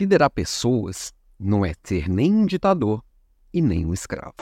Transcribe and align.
Liderar 0.00 0.30
pessoas 0.30 1.12
não 1.38 1.62
é 1.62 1.74
ser 1.84 2.08
nem 2.08 2.32
um 2.32 2.46
ditador 2.46 3.04
e 3.52 3.60
nem 3.60 3.84
um 3.84 3.92
escravo. 3.92 4.32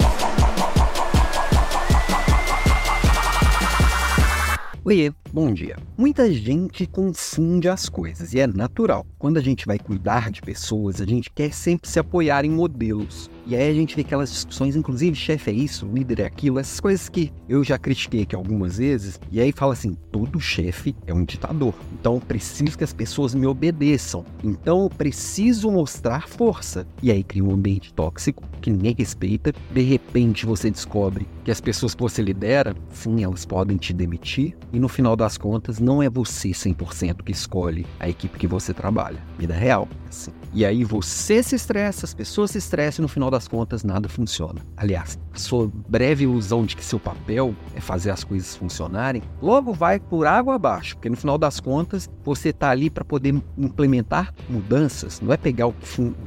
Oiê, 4.84 5.12
bom 5.32 5.52
dia. 5.52 5.76
Muita 5.96 6.32
gente 6.32 6.86
confunde 6.86 7.68
as 7.68 7.88
coisas 7.88 8.32
e 8.34 8.38
é 8.38 8.46
natural. 8.46 9.04
Quando 9.18 9.38
a 9.38 9.40
gente 9.40 9.66
vai 9.66 9.80
cuidar 9.80 10.30
de 10.30 10.40
pessoas, 10.40 11.00
a 11.00 11.04
gente 11.04 11.28
quer 11.28 11.52
sempre 11.52 11.90
se 11.90 11.98
apoiar 11.98 12.44
em 12.44 12.50
modelos. 12.50 13.28
E 13.48 13.56
aí 13.56 13.70
a 13.70 13.72
gente 13.72 13.96
vê 13.96 14.02
aquelas 14.02 14.30
discussões, 14.30 14.76
inclusive, 14.76 15.16
chefe 15.16 15.50
é 15.50 15.54
isso, 15.54 15.86
líder 15.86 16.20
é 16.20 16.26
aquilo, 16.26 16.58
essas 16.58 16.78
coisas 16.80 17.08
que 17.08 17.32
eu 17.48 17.64
já 17.64 17.78
critiquei 17.78 18.20
aqui 18.20 18.36
algumas 18.36 18.76
vezes. 18.76 19.18
E 19.32 19.40
aí 19.40 19.52
fala 19.52 19.72
assim: 19.72 19.96
todo 20.12 20.38
chefe 20.38 20.94
é 21.06 21.14
um 21.14 21.24
ditador. 21.24 21.72
Então 21.98 22.20
preciso 22.20 22.76
que 22.76 22.84
as 22.84 22.92
pessoas 22.92 23.34
me 23.34 23.46
obedeçam. 23.46 24.22
Então 24.44 24.82
eu 24.82 24.90
preciso 24.90 25.70
mostrar 25.70 26.28
força. 26.28 26.86
E 27.02 27.10
aí 27.10 27.24
cria 27.24 27.42
um 27.42 27.50
ambiente 27.50 27.94
tóxico 27.94 28.44
que 28.60 28.70
ninguém 28.70 28.94
respeita. 28.98 29.54
De 29.72 29.80
repente 29.80 30.44
você 30.44 30.70
descobre 30.70 31.26
que 31.42 31.50
as 31.50 31.60
pessoas 31.60 31.94
que 31.94 32.02
você 32.02 32.20
lidera, 32.20 32.76
sim, 32.90 33.24
elas 33.24 33.46
podem 33.46 33.78
te 33.78 33.94
demitir. 33.94 34.58
E 34.74 34.78
no 34.78 34.88
final 34.88 35.16
das 35.16 35.38
contas, 35.38 35.80
não 35.80 36.02
é 36.02 36.10
você 36.10 36.50
100% 36.50 37.22
que 37.22 37.32
escolhe 37.32 37.86
a 37.98 38.10
equipe 38.10 38.38
que 38.38 38.46
você 38.46 38.74
trabalha. 38.74 39.22
Vida 39.38 39.54
real. 39.54 39.88
Assim. 40.06 40.32
E 40.52 40.64
aí 40.64 40.84
você 40.84 41.42
se 41.42 41.54
estressa, 41.54 42.04
as 42.04 42.14
pessoas 42.14 42.50
se 42.50 42.58
estressam 42.58 43.02
e 43.02 43.04
no 43.04 43.08
final 43.08 43.30
das 43.30 43.37
contas 43.46 43.84
nada 43.84 44.08
funciona. 44.08 44.60
Aliás, 44.76 45.18
a 45.32 45.38
sua 45.38 45.70
breve 45.88 46.24
ilusão 46.24 46.64
de 46.64 46.74
que 46.74 46.84
seu 46.84 46.98
papel 46.98 47.54
é 47.74 47.80
fazer 47.80 48.10
as 48.10 48.24
coisas 48.24 48.56
funcionarem, 48.56 49.22
logo 49.40 49.72
vai 49.72 50.00
por 50.00 50.26
água 50.26 50.56
abaixo, 50.56 50.96
porque 50.96 51.08
no 51.08 51.16
final 51.16 51.38
das 51.38 51.60
contas 51.60 52.08
você 52.24 52.48
está 52.48 52.70
ali 52.70 52.90
para 52.90 53.04
poder 53.04 53.34
implementar 53.56 54.34
mudanças, 54.48 55.20
não 55.20 55.32
é 55.32 55.36
pegar 55.36 55.68
o 55.68 55.74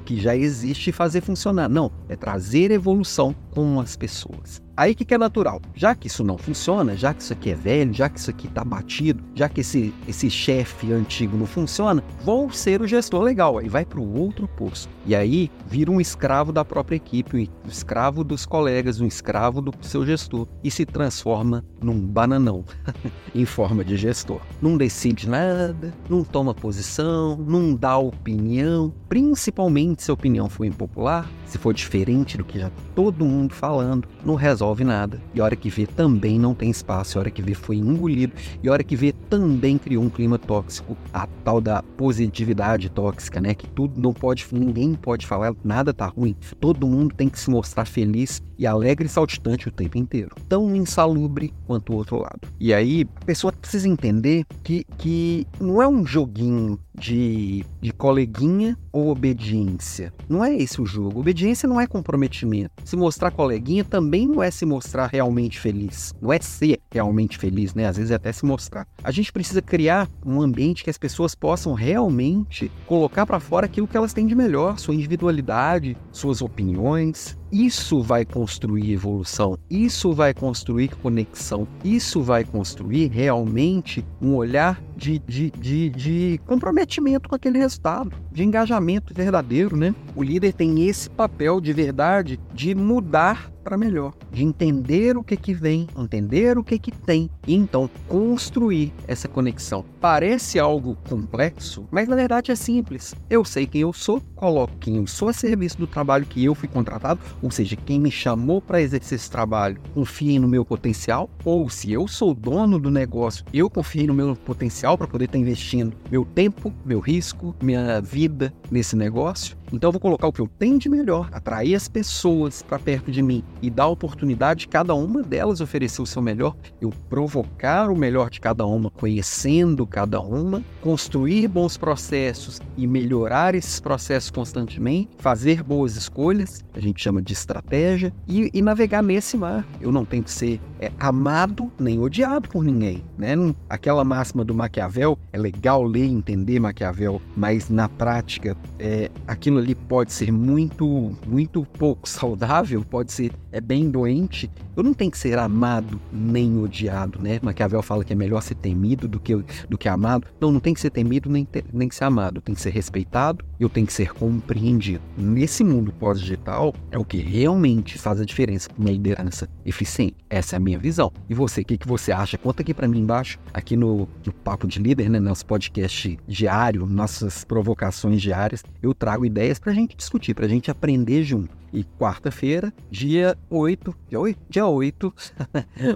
que 0.05 0.19
já 0.19 0.35
existe 0.35 0.91
e 0.91 0.93
fazer 0.93 1.21
funcionar, 1.21 1.67
não, 1.67 1.91
é 2.07 2.15
trazer 2.15 2.71
evolução 2.71 3.35
com 3.51 3.79
as 3.79 3.95
pessoas. 3.97 4.61
Aí 4.75 4.93
o 4.93 4.95
que, 4.95 5.03
que 5.03 5.13
é 5.13 5.17
natural? 5.17 5.61
Já 5.75 5.93
que 5.93 6.07
isso 6.07 6.23
não 6.23 6.37
funciona, 6.37 6.95
já 6.95 7.13
que 7.13 7.21
isso 7.21 7.33
aqui 7.33 7.51
é 7.51 7.55
velho, 7.55 7.93
já 7.93 8.07
que 8.09 8.19
isso 8.19 8.29
aqui 8.29 8.47
está 8.47 8.63
batido, 8.63 9.23
já 9.35 9.49
que 9.49 9.61
esse, 9.61 9.93
esse 10.07 10.29
chefe 10.29 10.93
antigo 10.93 11.37
não 11.37 11.45
funciona, 11.45 12.03
vou 12.23 12.49
ser 12.51 12.81
o 12.81 12.87
gestor 12.87 13.21
legal. 13.21 13.57
Aí 13.57 13.67
vai 13.67 13.85
para 13.85 13.99
o 13.99 14.17
outro 14.17 14.47
posto. 14.47 14.89
E 15.05 15.13
aí 15.15 15.51
vira 15.67 15.91
um 15.91 15.99
escravo 15.99 16.53
da 16.53 16.63
própria 16.63 16.95
equipe, 16.95 17.49
um 17.65 17.69
escravo 17.69 18.23
dos 18.23 18.45
colegas, 18.45 19.01
um 19.01 19.05
escravo 19.05 19.61
do 19.61 19.73
seu 19.81 20.05
gestor. 20.05 20.47
E 20.63 20.71
se 20.71 20.85
transforma 20.85 21.65
num 21.81 21.99
bananão 21.99 22.63
em 23.35 23.45
forma 23.45 23.83
de 23.83 23.97
gestor. 23.97 24.39
Não 24.61 24.77
decide 24.77 25.27
nada, 25.27 25.93
não 26.09 26.23
toma 26.23 26.53
posição, 26.53 27.35
não 27.35 27.75
dá 27.75 27.97
opinião, 27.97 28.93
principalmente 29.09 30.03
se 30.03 30.11
a 30.11 30.13
opinião 30.13 30.49
for 30.49 30.65
impopular, 30.65 31.29
se 31.45 31.57
for 31.57 31.73
diferente 31.73 32.37
do 32.37 32.45
que 32.45 32.59
já 32.59 32.71
todo 32.95 33.25
mundo 33.25 33.53
falando, 33.53 34.07
não 34.23 34.35
resolve 34.35 34.60
nada. 34.83 35.19
E 35.33 35.41
a 35.41 35.43
hora 35.43 35.55
que 35.55 35.69
vê 35.69 35.85
também 35.85 36.39
não 36.39 36.53
tem 36.53 36.69
espaço, 36.69 37.17
a 37.17 37.21
hora 37.21 37.31
que 37.31 37.41
vê 37.41 37.53
foi 37.53 37.77
engolido, 37.77 38.33
e 38.61 38.69
a 38.69 38.71
hora 38.71 38.83
que 38.83 38.95
vê 38.95 39.11
também 39.11 39.77
criou 39.77 40.03
um 40.03 40.09
clima 40.09 40.37
tóxico, 40.37 40.95
a 41.13 41.27
tal 41.43 41.59
da 41.59 41.81
positividade 41.81 42.89
tóxica, 42.89 43.41
né? 43.41 43.53
Que 43.53 43.67
tudo 43.67 43.99
não 43.99 44.13
pode, 44.13 44.45
ninguém 44.51 44.93
pode 44.93 45.25
falar, 45.25 45.53
nada 45.63 45.93
tá 45.93 46.05
ruim, 46.05 46.35
todo 46.59 46.87
mundo 46.87 47.15
tem 47.15 47.27
que 47.27 47.39
se 47.39 47.49
mostrar 47.49 47.85
feliz 47.85 48.41
e 48.57 48.67
alegre 48.67 49.07
e 49.07 49.09
saltitante 49.09 49.67
o 49.67 49.71
tempo 49.71 49.97
inteiro. 49.97 50.35
Tão 50.47 50.75
insalubre 50.75 51.51
quanto 51.65 51.93
o 51.93 51.95
outro 51.95 52.17
lado. 52.17 52.41
E 52.59 52.73
aí, 52.73 53.07
a 53.21 53.25
pessoa 53.25 53.51
precisa 53.51 53.87
entender 53.87 54.45
que, 54.63 54.85
que 54.97 55.47
não 55.59 55.81
é 55.81 55.87
um 55.87 56.05
joguinho 56.05 56.79
de, 57.01 57.65
de 57.81 57.91
coleguinha 57.91 58.77
ou 58.91 59.09
obediência. 59.09 60.13
Não 60.29 60.45
é 60.45 60.55
esse 60.55 60.79
o 60.79 60.85
jogo. 60.85 61.19
Obediência 61.19 61.67
não 61.67 61.81
é 61.81 61.87
comprometimento. 61.87 62.71
Se 62.85 62.95
mostrar 62.95 63.31
coleguinha 63.31 63.83
também 63.83 64.27
não 64.27 64.41
é 64.43 64.51
se 64.51 64.65
mostrar 64.65 65.07
realmente 65.07 65.59
feliz. 65.59 66.13
Não 66.21 66.31
é 66.31 66.39
ser 66.39 66.79
realmente 66.91 67.37
feliz, 67.37 67.73
né? 67.73 67.87
Às 67.87 67.97
vezes 67.97 68.11
é 68.11 68.15
até 68.15 68.31
se 68.31 68.45
mostrar. 68.45 68.87
A 69.03 69.11
gente 69.11 69.33
precisa 69.33 69.61
criar 69.61 70.07
um 70.23 70.41
ambiente 70.41 70.83
que 70.83 70.89
as 70.89 70.97
pessoas 70.97 71.33
possam 71.33 71.73
realmente 71.73 72.71
colocar 72.85 73.25
para 73.25 73.39
fora 73.39 73.65
aquilo 73.65 73.87
que 73.87 73.97
elas 73.97 74.13
têm 74.13 74.27
de 74.27 74.35
melhor, 74.35 74.77
sua 74.77 74.93
individualidade, 74.93 75.97
suas 76.11 76.41
opiniões, 76.41 77.35
isso 77.51 78.01
vai 78.01 78.23
construir 78.23 78.93
evolução, 78.93 79.57
isso 79.69 80.13
vai 80.13 80.33
construir 80.33 80.95
conexão, 80.95 81.67
isso 81.83 82.21
vai 82.21 82.43
construir 82.43 83.07
realmente 83.07 84.05
um 84.21 84.35
olhar 84.35 84.81
de, 84.95 85.19
de, 85.19 85.51
de, 85.51 85.89
de, 85.89 86.41
comprometimento 86.45 87.27
com 87.27 87.35
aquele 87.35 87.57
resultado, 87.57 88.11
de 88.31 88.43
engajamento 88.43 89.13
verdadeiro, 89.13 89.75
né? 89.75 89.93
O 90.15 90.23
líder 90.23 90.53
tem 90.53 90.87
esse 90.87 91.09
papel 91.09 91.59
de 91.59 91.73
verdade 91.73 92.39
de 92.53 92.73
mudar 92.75 93.51
para 93.63 93.77
melhor, 93.77 94.13
de 94.31 94.43
entender 94.43 95.17
o 95.17 95.23
que 95.23 95.37
que 95.37 95.53
vem, 95.53 95.87
entender 95.97 96.57
o 96.57 96.63
que 96.63 96.77
que 96.77 96.91
tem 96.91 97.29
e 97.47 97.55
então 97.55 97.89
construir 98.07 98.93
essa 99.07 99.27
conexão. 99.27 99.85
Parece 99.99 100.59
algo 100.59 100.97
complexo, 101.07 101.87
mas 101.91 102.07
na 102.07 102.15
verdade 102.15 102.51
é 102.51 102.55
simples. 102.55 103.15
Eu 103.29 103.45
sei 103.45 103.65
quem 103.65 103.81
eu 103.81 103.93
sou, 103.93 104.21
coloco 104.35 104.73
quem 104.79 104.97
eu 104.97 105.07
sou 105.07 105.29
a 105.29 105.33
serviço 105.33 105.77
do 105.77 105.87
trabalho 105.87 106.25
que 106.25 106.43
eu 106.43 106.55
fui 106.55 106.67
contratado, 106.67 107.19
ou 107.41 107.51
seja, 107.51 107.75
quem 107.75 107.99
me 107.99 108.11
chamou 108.11 108.61
para 108.61 108.81
exercer 108.81 109.17
esse 109.17 109.29
trabalho, 109.29 109.79
confiem 109.93 110.39
no 110.39 110.47
meu 110.47 110.65
potencial, 110.65 111.29
ou 111.45 111.69
se 111.69 111.91
eu 111.91 112.07
sou 112.07 112.33
dono 112.33 112.79
do 112.79 112.89
negócio, 112.89 113.45
eu 113.53 113.69
confio 113.69 114.07
no 114.07 114.13
meu 114.13 114.35
potencial 114.35 114.97
para 114.97 115.07
poder 115.07 115.25
estar 115.25 115.37
tá 115.37 115.39
investindo 115.39 115.95
meu 116.09 116.25
tempo, 116.25 116.73
meu 116.85 116.99
risco, 116.99 117.55
minha 117.61 118.01
vida 118.01 118.53
nesse 118.69 118.95
negócio 118.95 119.60
então 119.71 119.87
eu 119.87 119.91
vou 119.91 120.01
colocar 120.01 120.27
o 120.27 120.33
que 120.33 120.41
eu 120.41 120.49
tenho 120.59 120.77
de 120.77 120.89
melhor, 120.89 121.29
atrair 121.31 121.75
as 121.75 121.87
pessoas 121.87 122.61
para 122.61 122.79
perto 122.79 123.11
de 123.11 123.21
mim 123.21 123.43
e 123.61 123.69
dar 123.69 123.83
a 123.83 123.87
oportunidade 123.87 124.61
de 124.61 124.67
cada 124.67 124.93
uma 124.93 125.23
delas 125.23 125.61
oferecer 125.61 126.01
o 126.01 126.05
seu 126.05 126.21
melhor, 126.21 126.55
eu 126.81 126.91
provocar 127.09 127.89
o 127.89 127.95
melhor 127.95 128.29
de 128.29 128.39
cada 128.39 128.65
uma, 128.65 128.89
conhecendo 128.89 129.87
cada 129.87 130.19
uma, 130.19 130.63
construir 130.81 131.47
bons 131.47 131.77
processos 131.77 132.59
e 132.77 132.85
melhorar 132.85 133.55
esses 133.55 133.79
processos 133.79 134.29
constantemente, 134.29 135.09
fazer 135.17 135.63
boas 135.63 135.95
escolhas, 135.95 136.63
a 136.73 136.79
gente 136.79 137.01
chama 137.01 137.21
de 137.21 137.33
estratégia, 137.33 138.13
e, 138.27 138.49
e 138.53 138.61
navegar 138.61 139.01
nesse 139.01 139.37
mar. 139.37 139.65
Eu 139.79 139.91
não 139.91 140.05
tenho 140.05 140.23
que 140.23 140.31
ser 140.31 140.59
é, 140.79 140.91
amado 140.99 141.71
nem 141.79 141.99
odiado 141.99 142.49
por 142.49 142.63
ninguém. 142.63 143.03
Né? 143.17 143.35
Aquela 143.69 144.03
máxima 144.03 144.43
do 144.43 144.53
Maquiavel, 144.53 145.17
é 145.31 145.37
legal 145.37 145.83
ler 145.83 146.05
e 146.05 146.11
entender 146.11 146.59
Maquiavel, 146.59 147.21
mas 147.35 147.69
na 147.69 147.87
prática, 147.87 148.57
é, 148.79 149.09
aquilo 149.27 149.60
ali 149.61 149.75
pode 149.75 150.11
ser 150.11 150.31
muito, 150.31 151.15
muito 151.25 151.65
pouco 151.77 152.07
saudável, 152.07 152.83
pode 152.83 153.11
ser 153.11 153.31
é 153.51 153.59
bem 153.59 153.89
doente. 153.89 154.49
Eu 154.75 154.83
não 154.83 154.93
tenho 154.93 155.11
que 155.11 155.17
ser 155.17 155.37
amado 155.37 155.99
nem 156.11 156.57
odiado, 156.57 157.19
né? 157.21 157.39
Maquiavel 157.41 157.81
fala 157.81 158.03
que 158.03 158.13
é 158.13 158.15
melhor 158.15 158.41
ser 158.41 158.55
temido 158.55 159.07
do 159.07 159.19
que, 159.19 159.35
do 159.69 159.77
que 159.77 159.89
amado. 159.89 160.27
Não, 160.39 160.51
não 160.51 160.59
tem 160.59 160.73
que 160.73 160.79
ser 160.79 160.89
temido 160.89 161.29
nem, 161.29 161.47
nem 161.73 161.91
ser 161.91 162.05
amado. 162.05 162.41
Tem 162.41 162.55
que 162.55 162.61
ser 162.61 162.71
respeitado 162.71 163.43
eu 163.63 163.69
tenho 163.69 163.85
que 163.85 163.93
ser 163.93 164.11
compreendido. 164.13 165.03
Nesse 165.15 165.63
mundo 165.63 165.93
pós-digital, 165.93 166.73
é 166.89 166.97
o 166.97 167.05
que 167.05 167.17
realmente 167.17 167.97
faz 167.97 168.19
a 168.19 168.25
diferença 168.25 168.67
para 168.69 168.81
uma 168.81 168.91
liderança 168.91 169.47
eficiente. 169.63 170.15
Essa 170.29 170.55
é 170.55 170.57
a 170.57 170.59
minha 170.59 170.79
visão. 170.79 171.11
E 171.29 171.33
você, 171.35 171.61
o 171.61 171.65
que, 171.65 171.77
que 171.77 171.87
você 171.87 172.11
acha? 172.11 172.37
Conta 172.37 172.63
aqui 172.63 172.73
para 172.73 172.87
mim 172.87 172.99
embaixo, 172.99 173.39
aqui 173.53 173.77
no, 173.77 174.09
no 174.25 174.33
Papo 174.33 174.67
de 174.67 174.79
Líder, 174.79 175.09
né? 175.09 175.19
Nosso 175.19 175.45
podcast 175.45 176.17
diário, 176.27 176.85
nossas 176.87 177.43
provocações 177.43 178.21
diárias. 178.21 178.63
Eu 178.81 178.95
trago 178.95 179.25
ideias 179.25 179.59
para 179.59 179.71
a 179.71 179.75
gente 179.75 179.95
discutir, 179.95 180.33
para 180.33 180.45
a 180.45 180.49
gente 180.49 180.71
aprender 180.71 181.23
junto. 181.23 181.60
E 181.73 181.83
quarta-feira, 181.83 182.73
dia 182.89 183.37
8, 183.49 183.95
dia 184.09 184.19
8, 184.19 184.39
dia 184.49 184.65
8, 184.65 185.13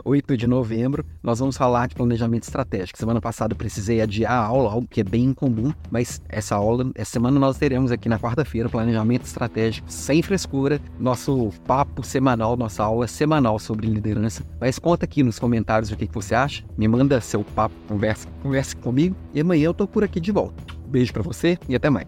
8 0.03 0.37
de 0.37 0.47
novembro, 0.47 1.05
nós 1.21 1.39
vamos 1.39 1.57
falar 1.57 1.87
de 1.87 1.95
planejamento 1.95 2.43
estratégico. 2.43 2.97
Semana 2.97 3.19
passada 3.19 3.53
eu 3.53 3.57
precisei 3.57 4.01
adiar 4.01 4.31
a 4.31 4.45
aula, 4.45 4.71
algo 4.71 4.87
que 4.87 5.01
é 5.01 5.03
bem 5.03 5.25
incomum, 5.25 5.73
mas 5.91 6.21
essa 6.29 6.55
aula, 6.55 6.89
essa 6.95 7.11
semana 7.11 7.39
nós 7.39 7.57
teremos 7.57 7.91
aqui 7.91 8.07
na 8.07 8.19
quarta-feira 8.19 8.69
planejamento 8.69 9.25
estratégico 9.25 9.91
sem 9.91 10.21
frescura, 10.21 10.79
nosso 10.99 11.49
papo 11.65 12.03
semanal, 12.03 12.55
nossa 12.55 12.83
aula 12.83 13.07
semanal 13.07 13.59
sobre 13.59 13.87
liderança. 13.87 14.43
Mas 14.59 14.79
conta 14.79 15.05
aqui 15.05 15.23
nos 15.23 15.39
comentários 15.39 15.91
o 15.91 15.97
que, 15.97 16.09
você 16.11 16.35
acha, 16.35 16.63
me 16.77 16.87
manda 16.87 17.19
seu 17.19 17.43
papo, 17.43 17.75
converse, 17.87 18.27
converse 18.41 18.75
comigo 18.75 19.15
e 19.33 19.41
amanhã 19.41 19.65
eu 19.65 19.73
tô 19.73 19.87
por 19.87 20.03
aqui 20.03 20.19
de 20.19 20.31
volta. 20.31 20.55
beijo 20.87 21.11
para 21.11 21.23
você 21.23 21.57
e 21.67 21.75
até 21.75 21.89
mais. 21.89 22.07